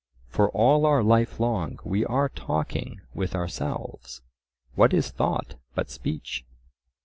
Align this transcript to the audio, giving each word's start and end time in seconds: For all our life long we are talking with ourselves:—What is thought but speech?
For 0.29 0.49
all 0.49 0.87
our 0.87 1.03
life 1.03 1.39
long 1.39 1.77
we 1.83 2.03
are 2.05 2.27
talking 2.27 3.01
with 3.13 3.35
ourselves:—What 3.35 4.95
is 4.95 5.11
thought 5.11 5.57
but 5.75 5.91
speech? 5.91 6.43